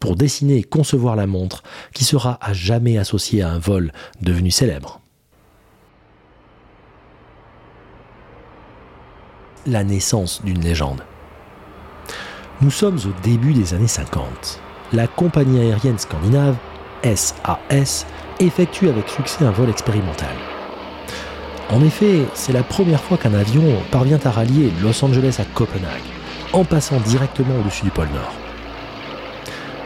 pour 0.00 0.16
dessiner 0.16 0.56
et 0.56 0.62
concevoir 0.62 1.16
la 1.16 1.26
montre 1.26 1.62
qui 1.94 2.04
sera 2.04 2.38
à 2.40 2.52
jamais 2.52 2.98
associée 2.98 3.42
à 3.42 3.50
un 3.50 3.58
vol 3.58 3.92
devenu 4.20 4.50
célèbre. 4.50 5.00
La 9.66 9.84
naissance 9.84 10.42
d'une 10.44 10.60
légende. 10.60 11.02
Nous 12.60 12.70
sommes 12.70 12.98
au 12.98 13.22
début 13.22 13.52
des 13.52 13.74
années 13.74 13.86
50. 13.86 14.60
La 14.92 15.06
compagnie 15.06 15.60
aérienne 15.60 15.98
scandinave, 15.98 16.56
SAS, 17.04 18.06
effectue 18.40 18.88
avec 18.88 19.08
succès 19.08 19.44
un 19.44 19.50
vol 19.50 19.70
expérimental. 19.70 20.34
En 21.70 21.82
effet, 21.84 22.24
c'est 22.34 22.52
la 22.52 22.62
première 22.62 23.02
fois 23.02 23.18
qu'un 23.18 23.34
avion 23.34 23.62
parvient 23.92 24.18
à 24.24 24.30
rallier 24.30 24.72
Los 24.82 25.04
Angeles 25.04 25.36
à 25.38 25.44
Copenhague, 25.44 26.17
en 26.52 26.64
passant 26.64 27.00
directement 27.00 27.58
au-dessus 27.60 27.84
du 27.84 27.90
pôle 27.90 28.08
Nord. 28.08 28.34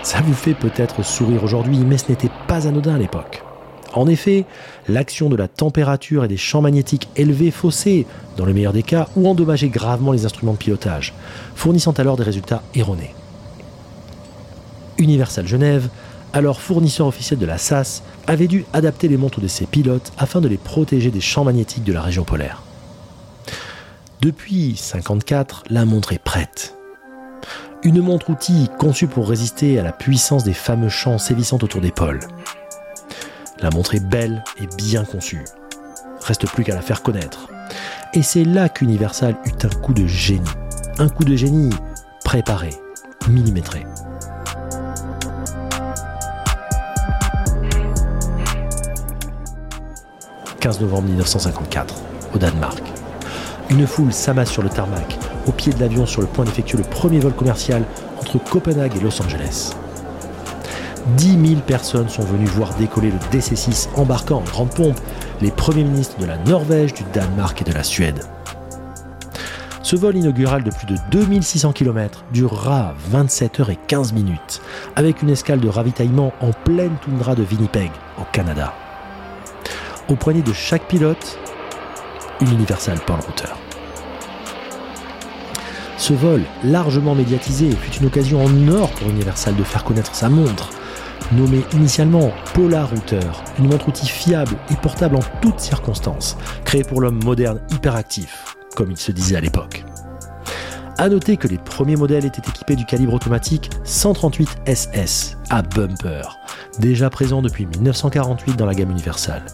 Ça 0.03 0.21
vous 0.21 0.35
fait 0.35 0.55
peut-être 0.55 1.03
sourire 1.03 1.45
aujourd'hui, 1.45 1.79
mais 1.79 1.99
ce 1.99 2.09
n'était 2.09 2.31
pas 2.49 2.67
anodin 2.67 2.95
à 2.95 2.99
l'époque. 2.99 3.43
En 3.95 4.07
effet, 4.07 4.47
l'action 4.89 5.29
de 5.29 5.37
la 5.37 5.49
température 5.49 6.25
et 6.25 6.29
des 6.29 6.37
champs 6.37 6.63
magnétiques 6.63 7.09
élevés 7.15 7.51
faussaient, 7.51 8.07
dans 8.37 8.47
le 8.47 8.55
meilleur 8.55 8.73
des 8.73 8.83
cas, 8.83 9.09
ou 9.17 9.29
endommageaient 9.29 9.69
gravement 9.69 10.13
les 10.13 10.25
instruments 10.25 10.53
de 10.53 10.59
pilotage, 10.59 11.13
fournissant 11.55 11.93
alors 11.93 12.17
des 12.17 12.23
résultats 12.23 12.63
erronés. 12.75 13.15
Universal 14.99 15.47
Genève 15.47 15.89
alors 16.33 16.61
fournisseur 16.61 17.07
officiel 17.07 17.39
de 17.39 17.47
la 17.47 17.59
SAS, 17.59 18.03
avait 18.27 18.47
dû 18.47 18.65
adapter 18.73 19.09
les 19.09 19.17
montres 19.17 19.41
de 19.41 19.49
ses 19.49 19.67
pilotes 19.67 20.13
afin 20.19 20.41
de 20.41 20.49
les 20.49 20.57
protéger 20.57 21.11
des 21.11 21.21
champs 21.21 21.45
magnétiques 21.45 21.85
de 21.85 21.93
la 21.93 22.01
région 22.01 22.25
polaire. 22.25 22.63
Depuis 24.23 24.67
1954, 24.67 25.65
la 25.69 25.85
montre 25.85 26.13
est 26.13 26.23
prête. 26.23 26.77
Une 27.83 28.01
montre-outil 28.01 28.71
conçue 28.79 29.09
pour 29.09 29.29
résister 29.29 29.81
à 29.81 29.83
la 29.83 29.91
puissance 29.91 30.45
des 30.45 30.53
fameux 30.53 30.89
champs 30.89 31.19
sévissant 31.19 31.59
autour 31.61 31.81
des 31.81 31.91
pôles. 31.91 32.21
La 33.61 33.71
montre 33.71 33.97
est 33.97 34.07
belle 34.09 34.45
et 34.61 34.69
bien 34.77 35.05
conçue. 35.05 35.43
Reste 36.21 36.47
plus 36.47 36.63
qu'à 36.63 36.77
la 36.77 36.83
faire 36.83 37.03
connaître. 37.03 37.49
Et 38.15 38.23
c'est 38.23 38.45
là 38.45 38.69
qu'Universal 38.69 39.35
eut 39.45 39.67
un 39.67 39.81
coup 39.81 39.93
de 39.93 40.07
génie. 40.07 40.49
Un 40.99 41.09
coup 41.09 41.25
de 41.25 41.35
génie 41.35 41.71
préparé, 42.25 42.71
millimétré. 43.29 43.85
15 50.61 50.81
novembre 50.81 51.09
1954, 51.09 51.97
au 52.37 52.39
Danemark. 52.39 52.92
Une 53.73 53.87
foule 53.87 54.13
s'amasse 54.13 54.51
sur 54.51 54.63
le 54.63 54.69
tarmac, 54.69 55.19
au 55.47 55.51
pied 55.51 55.73
de 55.73 55.81
l'avion 55.81 56.05
sur 56.05 56.21
le 56.21 56.27
point 56.27 56.45
d'effectuer 56.45 56.77
le 56.77 56.85
premier 56.85 57.21
vol 57.21 57.33
commercial 57.33 57.85
entre 58.21 58.37
Copenhague 58.39 58.95
et 58.99 59.01
Los 59.01 59.23
Angeles. 59.23 59.75
10 61.17 61.49
000 61.49 61.61
personnes 61.63 62.11
sont 62.11 62.23
venues 62.23 62.45
voir 62.45 62.75
décoller 62.75 63.11
le 63.11 63.39
DC-6 63.39 63.89
embarquant 63.97 64.41
en 64.41 64.51
grande 64.51 64.75
pompe 64.75 65.01
les 65.41 65.51
premiers 65.51 65.85
ministres 65.85 66.19
de 66.19 66.27
la 66.27 66.37
Norvège, 66.37 66.93
du 66.93 67.03
Danemark 67.15 67.63
et 67.63 67.65
de 67.65 67.73
la 67.73 67.83
Suède. 67.83 68.23
Ce 69.83 69.97
vol 69.97 70.17
inaugural 70.17 70.63
de 70.63 70.71
plus 70.71 70.87
de 70.87 70.97
2600 71.11 71.73
km 71.73 72.25
durera 72.31 72.93
27 73.09 73.61
heures 73.61 73.71
et 73.71 73.79
15 73.87 74.13
minutes, 74.13 74.61
avec 74.97 75.23
une 75.23 75.31
escale 75.31 75.61
de 75.61 75.69
ravitaillement 75.71 76.35
en 76.43 76.51
pleine 76.51 76.97
toundra 77.03 77.35
de 77.35 77.43
Winnipeg, 77.51 77.91
au 78.19 78.25
Canada 78.33 78.75
au 80.09 80.17
poignet 80.17 80.43
de 80.43 80.53
chaque 80.53 80.87
pilote 80.89 81.39
Universal 82.41 82.99
Paul 83.07 83.21
Router. 83.21 83.53
Ce 85.99 86.13
vol, 86.13 86.43
largement 86.65 87.15
médiatisé, 87.15 87.71
fut 87.71 88.01
une 88.01 88.07
occasion 88.07 88.45
en 88.45 88.69
or 88.69 88.91
pour 88.91 89.09
Universal 89.09 89.55
de 89.55 89.63
faire 89.63 89.85
connaître 89.85 90.15
sa 90.15 90.29
montre, 90.29 90.71
nommée 91.31 91.65
initialement 91.75 92.33
Polar 92.55 92.91
Router, 92.91 93.21
une 93.59 93.69
montre-outil 93.69 94.09
fiable 94.09 94.57
et 94.71 94.77
portable 94.77 95.17
en 95.17 95.23
toutes 95.41 95.61
circonstances, 95.61 96.37
créée 96.65 96.83
pour 96.83 97.01
l'homme 97.01 97.23
moderne 97.23 97.61
hyperactif, 97.71 98.57
comme 98.75 98.91
il 98.91 98.97
se 98.97 99.13
disait 99.13 99.37
à 99.37 99.41
l'époque. 99.41 99.85
A 100.99 101.09
noter 101.09 101.37
que 101.37 101.49
les 101.49 101.59
premiers 101.59 101.97
modèles 101.97 102.27
étaient 102.27 102.49
équipés 102.49 102.77
du 102.77 102.85
calibre 102.85 103.15
automatique 103.15 103.71
138 103.85 104.63
SS 104.67 105.39
à 105.51 105.63
bumper, 105.63 106.39
déjà 106.79 107.11
présent 107.11 107.43
depuis 107.43 107.67
1948 107.67 108.57
dans 108.57 108.67
la 108.67 108.75
gamme 108.75 108.91
universelle. 108.91 109.45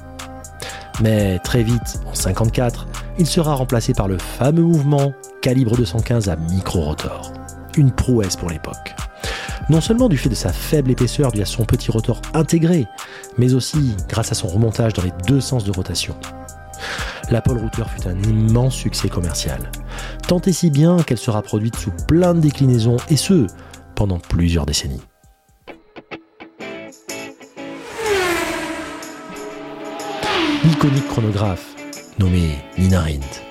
Mais 1.00 1.38
très 1.38 1.62
vite, 1.62 2.00
en 2.06 2.14
54, 2.14 2.86
il 3.18 3.26
sera 3.26 3.54
remplacé 3.54 3.92
par 3.92 4.08
le 4.08 4.18
fameux 4.18 4.62
mouvement 4.62 5.12
calibre 5.42 5.76
215 5.76 6.28
à 6.28 6.36
micro-rotor. 6.36 7.32
Une 7.76 7.92
prouesse 7.92 8.36
pour 8.36 8.50
l'époque. 8.50 8.94
Non 9.68 9.80
seulement 9.80 10.08
du 10.08 10.16
fait 10.16 10.28
de 10.28 10.34
sa 10.34 10.52
faible 10.52 10.90
épaisseur 10.90 11.30
due 11.30 11.42
à 11.42 11.46
son 11.46 11.64
petit 11.64 11.90
rotor 11.90 12.20
intégré, 12.34 12.86
mais 13.36 13.54
aussi 13.54 13.94
grâce 14.08 14.32
à 14.32 14.34
son 14.34 14.48
remontage 14.48 14.94
dans 14.94 15.02
les 15.02 15.12
deux 15.26 15.40
sens 15.40 15.64
de 15.64 15.70
rotation. 15.70 16.16
L'Apple 17.30 17.58
Router 17.58 17.84
fut 17.94 18.08
un 18.08 18.18
immense 18.22 18.74
succès 18.74 19.08
commercial, 19.08 19.70
tant 20.26 20.40
et 20.40 20.52
si 20.52 20.70
bien 20.70 20.96
qu'elle 21.02 21.18
sera 21.18 21.42
produite 21.42 21.76
sous 21.76 21.92
plein 22.06 22.34
de 22.34 22.40
déclinaisons, 22.40 22.96
et 23.10 23.16
ce, 23.16 23.46
pendant 23.94 24.18
plusieurs 24.18 24.64
décennies. 24.64 25.02
L'iconique 30.78 31.08
chronographe 31.08 31.74
nommé 32.20 32.56
Nina 32.78 33.00
Rindt. 33.00 33.42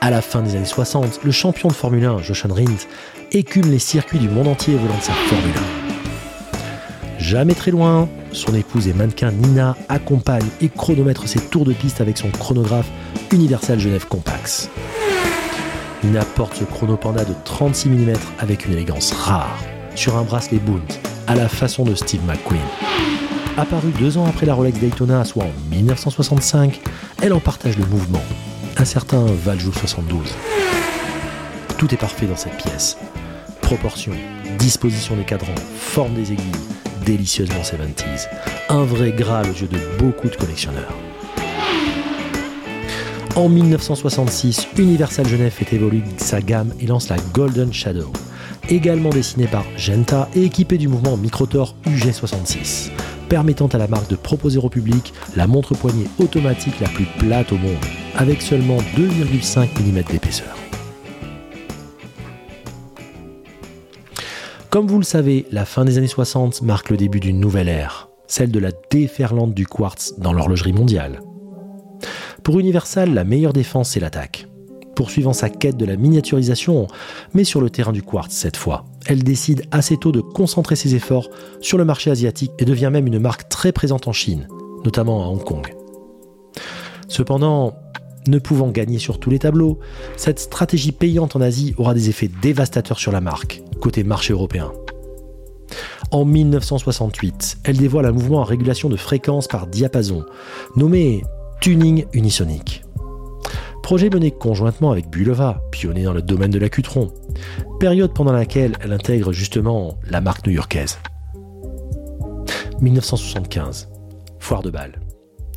À 0.00 0.10
la 0.10 0.20
fin 0.20 0.42
des 0.42 0.56
années 0.56 0.64
60, 0.64 1.20
le 1.22 1.30
champion 1.30 1.68
de 1.68 1.72
Formule 1.72 2.04
1, 2.04 2.22
Jochen 2.22 2.50
Rindt, 2.50 2.88
écume 3.30 3.70
les 3.70 3.78
circuits 3.78 4.18
du 4.18 4.28
monde 4.28 4.48
entier 4.48 4.74
volant 4.74 4.96
de 4.96 5.02
sa 5.02 5.12
Formule 5.12 5.54
1. 7.20 7.20
Jamais 7.20 7.54
très 7.54 7.70
loin, 7.70 8.08
son 8.32 8.52
épouse 8.52 8.88
et 8.88 8.94
mannequin 8.94 9.30
Nina 9.30 9.76
accompagne 9.88 10.48
et 10.60 10.68
chronomètre 10.68 11.28
ses 11.28 11.38
tours 11.38 11.64
de 11.64 11.72
piste 11.72 12.00
avec 12.00 12.18
son 12.18 12.30
chronographe 12.30 12.90
Universal 13.30 13.78
Genève 13.78 14.08
Compax. 14.08 14.70
Nina 16.02 16.24
porte 16.24 16.56
ce 16.56 16.64
chronopanda 16.64 17.24
de 17.24 17.34
36 17.44 17.90
mm 17.90 18.12
avec 18.40 18.66
une 18.66 18.72
élégance 18.72 19.12
rare, 19.12 19.56
sur 19.94 20.16
un 20.16 20.22
bracelet 20.22 20.58
Bund, 20.58 20.82
à 21.28 21.36
la 21.36 21.48
façon 21.48 21.84
de 21.84 21.94
Steve 21.94 22.22
McQueen. 22.26 23.33
Apparue 23.56 23.92
deux 24.00 24.18
ans 24.18 24.26
après 24.26 24.46
la 24.46 24.54
Rolex 24.54 24.80
Daytona, 24.80 25.24
soit 25.24 25.44
en 25.44 25.52
1965, 25.70 26.80
elle 27.22 27.32
en 27.32 27.38
partage 27.38 27.78
le 27.78 27.86
mouvement. 27.86 28.22
Un 28.78 28.84
certain 28.84 29.24
Valjoux 29.26 29.72
72. 29.72 30.34
Tout 31.78 31.94
est 31.94 31.96
parfait 31.96 32.26
dans 32.26 32.34
cette 32.34 32.56
pièce. 32.56 32.96
Proportion, 33.60 34.10
disposition 34.58 35.14
des 35.14 35.22
cadrans, 35.22 35.54
forme 35.76 36.14
des 36.14 36.32
aiguilles, 36.32 36.50
délicieusement 37.06 37.60
70s. 37.60 38.26
Un 38.70 38.82
vrai 38.82 39.12
graal 39.12 39.48
aux 39.48 39.54
yeux 39.54 39.68
de 39.68 39.78
beaucoup 39.98 40.28
de 40.28 40.34
collectionneurs. 40.34 40.92
En 43.36 43.48
1966, 43.48 44.66
Universal 44.78 45.28
Genève 45.28 45.52
fait 45.52 45.76
évoluer 45.76 46.02
sa 46.16 46.40
gamme 46.40 46.72
et 46.80 46.86
lance 46.86 47.08
la 47.08 47.16
Golden 47.32 47.72
Shadow, 47.72 48.12
également 48.68 49.10
dessinée 49.10 49.46
par 49.46 49.64
Genta 49.76 50.28
et 50.34 50.42
équipée 50.42 50.78
du 50.78 50.88
mouvement 50.88 51.16
Microtor 51.16 51.76
UG66 51.86 52.90
permettant 53.34 53.66
à 53.66 53.78
la 53.78 53.88
marque 53.88 54.08
de 54.08 54.14
proposer 54.14 54.60
au 54.60 54.68
public 54.68 55.12
la 55.34 55.48
montre 55.48 55.74
poignée 55.74 56.06
automatique 56.20 56.78
la 56.78 56.86
plus 56.86 57.04
plate 57.18 57.50
au 57.50 57.56
monde, 57.56 57.84
avec 58.14 58.40
seulement 58.40 58.76
2,5 58.96 59.70
mm 59.76 60.04
d'épaisseur. 60.04 60.54
Comme 64.70 64.86
vous 64.86 64.98
le 64.98 65.04
savez, 65.04 65.46
la 65.50 65.64
fin 65.64 65.84
des 65.84 65.98
années 65.98 66.06
60 66.06 66.62
marque 66.62 66.90
le 66.90 66.96
début 66.96 67.18
d'une 67.18 67.40
nouvelle 67.40 67.68
ère, 67.68 68.08
celle 68.28 68.52
de 68.52 68.60
la 68.60 68.70
déferlante 68.88 69.52
du 69.52 69.66
quartz 69.66 70.14
dans 70.18 70.32
l'horlogerie 70.32 70.72
mondiale. 70.72 71.20
Pour 72.44 72.60
Universal, 72.60 73.14
la 73.14 73.24
meilleure 73.24 73.52
défense, 73.52 73.90
c'est 73.90 74.00
l'attaque. 74.00 74.46
Poursuivant 74.94 75.32
sa 75.32 75.50
quête 75.50 75.76
de 75.76 75.84
la 75.84 75.96
miniaturisation, 75.96 76.86
mais 77.34 77.44
sur 77.44 77.60
le 77.60 77.70
terrain 77.70 77.92
du 77.92 78.02
quartz 78.02 78.34
cette 78.34 78.56
fois. 78.56 78.84
Elle 79.06 79.22
décide 79.22 79.64
assez 79.70 79.96
tôt 79.96 80.12
de 80.12 80.20
concentrer 80.20 80.76
ses 80.76 80.94
efforts 80.94 81.28
sur 81.60 81.78
le 81.78 81.84
marché 81.84 82.10
asiatique 82.10 82.52
et 82.58 82.64
devient 82.64 82.90
même 82.92 83.06
une 83.06 83.18
marque 83.18 83.48
très 83.48 83.72
présente 83.72 84.08
en 84.08 84.12
Chine, 84.12 84.48
notamment 84.84 85.24
à 85.24 85.28
Hong 85.28 85.44
Kong. 85.44 85.74
Cependant, 87.08 87.74
ne 88.26 88.38
pouvant 88.38 88.70
gagner 88.70 88.98
sur 88.98 89.18
tous 89.18 89.30
les 89.30 89.38
tableaux, 89.38 89.78
cette 90.16 90.38
stratégie 90.38 90.92
payante 90.92 91.36
en 91.36 91.40
Asie 91.40 91.74
aura 91.76 91.94
des 91.94 92.08
effets 92.08 92.30
dévastateurs 92.40 92.98
sur 92.98 93.12
la 93.12 93.20
marque, 93.20 93.62
côté 93.80 94.02
marché 94.02 94.32
européen. 94.32 94.72
En 96.10 96.24
1968, 96.24 97.58
elle 97.64 97.76
dévoile 97.76 98.06
un 98.06 98.12
mouvement 98.12 98.40
à 98.40 98.44
régulation 98.44 98.88
de 98.88 98.96
fréquence 98.96 99.48
par 99.48 99.66
diapason, 99.66 100.24
nommé 100.76 101.24
Tuning 101.60 102.04
Unisonic. 102.12 102.84
Projet 103.84 104.08
mené 104.08 104.30
conjointement 104.30 104.92
avec 104.92 105.10
Bulova, 105.10 105.60
pionnier 105.70 106.04
dans 106.04 106.14
le 106.14 106.22
domaine 106.22 106.50
de 106.50 106.58
l'acutron, 106.58 107.12
période 107.78 108.14
pendant 108.14 108.32
laquelle 108.32 108.78
elle 108.80 108.94
intègre 108.94 109.34
justement 109.34 109.98
la 110.08 110.22
marque 110.22 110.46
new-yorkaise. 110.46 110.98
1975, 112.80 113.90
foire 114.38 114.62
de 114.62 114.70
Bâle. 114.70 115.02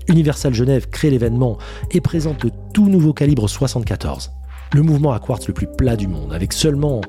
Universal 0.09 0.53
Genève 0.53 0.89
crée 0.89 1.09
l'événement 1.09 1.57
et 1.91 2.01
présente 2.01 2.43
le 2.43 2.51
tout 2.73 2.89
nouveau 2.89 3.13
calibre 3.13 3.47
74, 3.47 4.33
le 4.73 4.81
mouvement 4.81 5.13
à 5.13 5.21
quartz 5.21 5.47
le 5.47 5.53
plus 5.53 5.67
plat 5.77 5.95
du 5.95 6.09
monde, 6.09 6.33
avec 6.33 6.51
seulement 6.51 6.99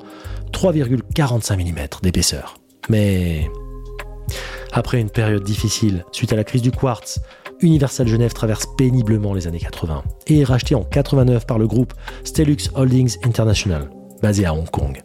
3,45 0.53 1.57
mm 1.57 1.87
d'épaisseur. 2.01 2.55
Mais 2.87 3.45
après 4.71 5.01
une 5.01 5.09
période 5.09 5.43
difficile 5.43 6.05
suite 6.13 6.31
à 6.31 6.37
la 6.37 6.45
crise 6.45 6.61
du 6.61 6.71
quartz, 6.71 7.19
Universal 7.61 8.07
Genève 8.07 8.33
traverse 8.33 8.65
péniblement 8.77 9.33
les 9.33 9.47
années 9.47 9.59
80 9.59 10.03
et 10.27 10.39
est 10.39 10.43
racheté 10.43 10.75
en 10.75 10.83
89 10.83 11.45
par 11.45 11.59
le 11.59 11.67
groupe 11.67 11.93
Stelux 12.23 12.69
Holdings 12.75 13.17
International, 13.23 13.89
basé 14.21 14.45
à 14.45 14.53
Hong 14.53 14.69
Kong. 14.69 15.01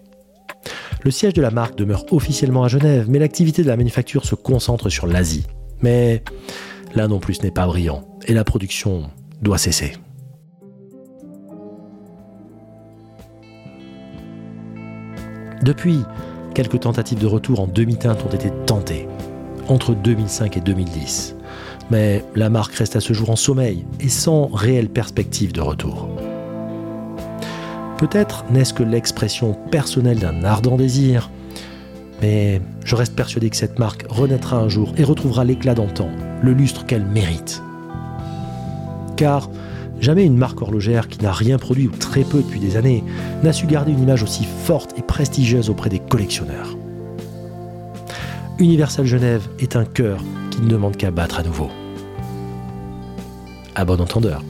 Le 1.02 1.11
siège 1.11 1.34
de 1.34 1.42
la 1.42 1.50
marque 1.50 1.76
demeure 1.76 2.04
officiellement 2.12 2.64
à 2.64 2.68
Genève, 2.68 3.06
mais 3.08 3.18
l'activité 3.18 3.62
de 3.62 3.68
la 3.68 3.76
manufacture 3.76 4.25
se 4.25 4.34
concentre 4.34 4.88
sur 4.88 5.06
l'Asie. 5.06 5.46
Mais 5.82 6.23
là 6.94 7.08
non 7.08 7.18
plus 7.18 7.34
ce 7.34 7.42
n'est 7.42 7.50
pas 7.50 7.66
brillant, 7.66 8.08
et 8.26 8.34
la 8.34 8.44
production 8.44 9.11
doit 9.42 9.58
cesser. 9.58 9.94
Depuis, 15.62 16.00
quelques 16.54 16.80
tentatives 16.80 17.18
de 17.18 17.26
retour 17.26 17.61
en 17.61 17.66
demi-teinte 17.66 18.23
ont 18.25 18.34
été 18.34 18.50
tentées, 18.66 19.08
entre 19.66 19.94
2005 19.94 20.56
et 20.56 20.61
2010 20.61 21.37
mais 21.90 22.24
la 22.34 22.50
marque 22.50 22.74
reste 22.74 22.96
à 22.96 23.00
ce 23.00 23.12
jour 23.12 23.30
en 23.30 23.36
sommeil 23.36 23.84
et 24.00 24.08
sans 24.08 24.46
réelle 24.46 24.88
perspective 24.88 25.52
de 25.52 25.60
retour. 25.60 26.08
Peut-être 27.98 28.44
n'est-ce 28.50 28.74
que 28.74 28.82
l'expression 28.82 29.56
personnelle 29.70 30.18
d'un 30.18 30.44
ardent 30.44 30.76
désir, 30.76 31.30
mais 32.20 32.60
je 32.84 32.96
reste 32.96 33.14
persuadé 33.14 33.50
que 33.50 33.56
cette 33.56 33.78
marque 33.78 34.04
renaîtra 34.08 34.56
un 34.56 34.68
jour 34.68 34.92
et 34.96 35.04
retrouvera 35.04 35.44
l'éclat 35.44 35.74
d'antan, 35.74 36.08
le 36.42 36.52
lustre 36.52 36.86
qu'elle 36.86 37.06
mérite. 37.06 37.62
Car 39.16 39.48
jamais 40.00 40.24
une 40.24 40.36
marque 40.36 40.60
horlogère 40.60 41.08
qui 41.08 41.22
n'a 41.22 41.32
rien 41.32 41.56
produit 41.56 41.86
ou 41.86 41.92
très 41.92 42.24
peu 42.24 42.38
depuis 42.38 42.60
des 42.60 42.76
années 42.76 43.04
n'a 43.42 43.52
su 43.52 43.66
garder 43.66 43.92
une 43.92 44.02
image 44.02 44.22
aussi 44.22 44.44
forte 44.64 44.98
et 44.98 45.02
prestigieuse 45.02 45.70
auprès 45.70 45.90
des 45.90 46.00
collectionneurs. 46.00 46.76
Universal 48.58 49.06
Genève 49.06 49.48
est 49.60 49.76
un 49.76 49.84
cœur 49.84 50.20
qui 50.54 50.62
ne 50.62 50.68
demande 50.68 50.96
qu'à 50.96 51.11
battre 51.11 51.40
à 51.40 51.42
nouveau. 51.42 51.68
À 53.74 53.85
bon 53.85 54.00
entendeur. 54.00 54.40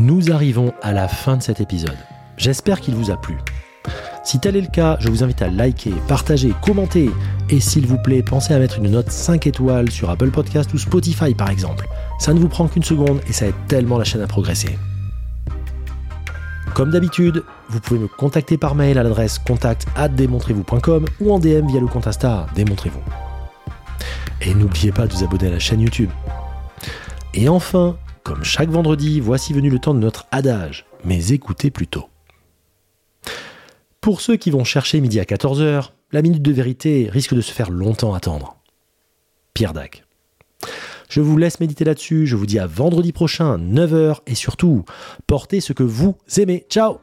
Nous 0.00 0.30
arrivons 0.30 0.72
à 0.80 0.92
la 0.92 1.08
fin 1.08 1.36
de 1.36 1.42
cet 1.42 1.60
épisode. 1.60 1.98
J'espère 2.36 2.80
qu'il 2.80 2.94
vous 2.94 3.10
a 3.10 3.16
plu. 3.16 3.36
Si 4.22 4.38
tel 4.38 4.54
est 4.54 4.60
le 4.60 4.68
cas, 4.68 4.96
je 5.00 5.08
vous 5.08 5.24
invite 5.24 5.42
à 5.42 5.48
liker, 5.48 5.92
partager, 6.06 6.54
commenter 6.62 7.10
et 7.50 7.58
s'il 7.58 7.84
vous 7.84 7.98
plaît, 7.98 8.22
pensez 8.22 8.54
à 8.54 8.60
mettre 8.60 8.78
une 8.78 8.92
note 8.92 9.10
5 9.10 9.48
étoiles 9.48 9.90
sur 9.90 10.08
Apple 10.08 10.30
Podcast 10.30 10.72
ou 10.72 10.78
Spotify 10.78 11.34
par 11.34 11.50
exemple. 11.50 11.88
Ça 12.20 12.32
ne 12.32 12.38
vous 12.38 12.46
prend 12.46 12.68
qu'une 12.68 12.84
seconde 12.84 13.20
et 13.28 13.32
ça 13.32 13.46
aide 13.46 13.56
tellement 13.66 13.98
la 13.98 14.04
chaîne 14.04 14.20
à 14.20 14.28
progresser. 14.28 14.78
Comme 16.74 16.92
d'habitude, 16.92 17.42
vous 17.68 17.80
pouvez 17.80 17.98
me 17.98 18.06
contacter 18.06 18.56
par 18.56 18.76
mail 18.76 18.98
à 18.98 19.02
l'adresse 19.02 19.40
contact 19.40 19.88
vous.com 19.96 21.06
ou 21.20 21.32
en 21.32 21.40
DM 21.40 21.66
via 21.66 21.80
le 21.80 21.88
compte 21.88 22.06
Insta 22.06 22.46
Démontrez-vous. 22.54 23.02
Et 24.42 24.54
n'oubliez 24.54 24.92
pas 24.92 25.08
de 25.08 25.12
vous 25.12 25.24
abonner 25.24 25.48
à 25.48 25.50
la 25.50 25.58
chaîne 25.58 25.80
YouTube. 25.80 26.10
Et 27.34 27.48
enfin, 27.48 27.96
comme 28.28 28.44
chaque 28.44 28.68
vendredi, 28.68 29.20
voici 29.20 29.54
venu 29.54 29.70
le 29.70 29.78
temps 29.78 29.94
de 29.94 30.00
notre 30.00 30.26
adage, 30.32 30.84
mais 31.02 31.28
écoutez 31.28 31.70
plutôt. 31.70 32.10
Pour 34.02 34.20
ceux 34.20 34.36
qui 34.36 34.50
vont 34.50 34.64
chercher 34.64 35.00
midi 35.00 35.18
à 35.18 35.24
14h, 35.24 35.92
la 36.12 36.20
minute 36.20 36.42
de 36.42 36.52
vérité 36.52 37.08
risque 37.10 37.34
de 37.34 37.40
se 37.40 37.52
faire 37.52 37.70
longtemps 37.70 38.12
attendre. 38.12 38.58
Pierre 39.54 39.72
Dac. 39.72 40.04
Je 41.08 41.22
vous 41.22 41.38
laisse 41.38 41.58
méditer 41.58 41.86
là-dessus, 41.86 42.26
je 42.26 42.36
vous 42.36 42.44
dis 42.44 42.58
à 42.58 42.66
vendredi 42.66 43.12
prochain, 43.12 43.56
9h, 43.56 44.18
et 44.26 44.34
surtout, 44.34 44.84
portez 45.26 45.62
ce 45.62 45.72
que 45.72 45.82
vous 45.82 46.18
aimez. 46.36 46.66
Ciao 46.68 46.98